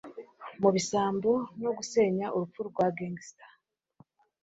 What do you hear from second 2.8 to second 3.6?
gangster,